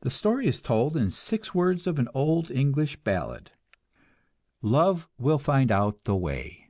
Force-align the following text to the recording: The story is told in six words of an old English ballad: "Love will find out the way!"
The 0.00 0.10
story 0.10 0.48
is 0.48 0.60
told 0.60 0.96
in 0.96 1.12
six 1.12 1.54
words 1.54 1.86
of 1.86 2.00
an 2.00 2.08
old 2.14 2.50
English 2.50 2.96
ballad: 3.04 3.52
"Love 4.60 5.08
will 5.18 5.38
find 5.38 5.70
out 5.70 6.02
the 6.02 6.16
way!" 6.16 6.66